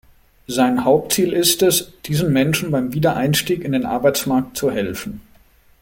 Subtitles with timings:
[0.47, 5.21] Sein Hauptziel ist es, diesen Menschen beim Wiedereinstieg in den Arbeitsmarkt zu helfen.